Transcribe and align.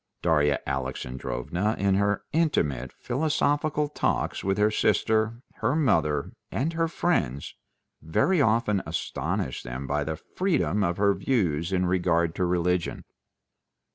Darya 0.23 0.59
Alexandrovna 0.65 1.75
in 1.77 1.93
her 1.93 2.23
intimate, 2.33 2.91
philosophical 2.91 3.87
talks 3.87 4.43
with 4.43 4.57
her 4.57 4.71
sister, 4.71 5.43
her 5.57 5.75
mother, 5.75 6.31
and 6.51 6.73
her 6.73 6.87
friends 6.87 7.53
very 8.01 8.41
often 8.41 8.81
astonished 8.87 9.63
them 9.63 9.85
by 9.85 10.03
the 10.03 10.15
freedom 10.15 10.83
of 10.83 10.97
her 10.97 11.13
views 11.13 11.71
in 11.71 11.85
regard 11.85 12.33
to 12.33 12.45
religion. 12.45 13.03